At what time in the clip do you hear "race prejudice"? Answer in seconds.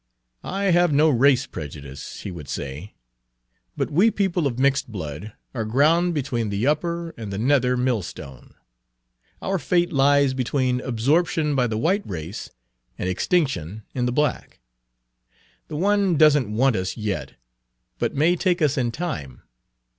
1.11-2.21